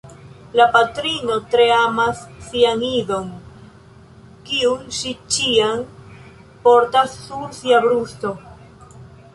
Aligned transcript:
La 0.59 0.65
patrino 0.75 1.35
tre 1.55 1.67
amas 1.79 2.23
sian 2.45 2.81
idon, 2.87 3.29
kiun 4.49 4.83
ŝi 5.01 5.15
ĉiam 5.37 5.85
portas 6.67 7.17
sur 7.29 7.47
sia 7.61 7.85
brusto. 7.89 8.35